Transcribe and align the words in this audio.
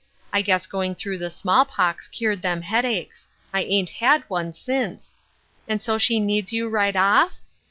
I 0.33 0.41
guess 0.41 0.65
going 0.65 0.95
through 0.95 1.19
the 1.19 1.29
small 1.29 1.63
pox 1.63 2.07
cured 2.07 2.41
them 2.41 2.63
headaches. 2.63 3.29
I 3.53 3.61
ain't 3.61 3.91
had 3.91 4.23
one 4.27 4.51
since. 4.55 5.13
And 5.67 5.79
so 5.79 5.99
she 5.99 6.19
needs 6.19 6.51
you 6.51 6.67
right 6.67 6.95
off? 6.95 7.33